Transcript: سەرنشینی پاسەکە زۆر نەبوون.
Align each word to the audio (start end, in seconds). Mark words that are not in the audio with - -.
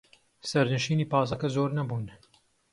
سەرنشینی 0.49 1.09
پاسەکە 1.11 1.47
زۆر 1.55 1.69
نەبوون. 1.77 2.05